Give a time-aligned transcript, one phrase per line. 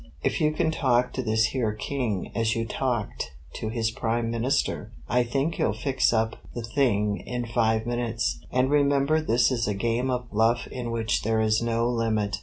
[0.23, 4.91] If you can talk to this here King as you talked to his Prime Minister,
[5.07, 9.75] I think you'll fix up the thing in five minutes, and remember this is a
[9.75, 12.37] game of bluff in which there is no limit.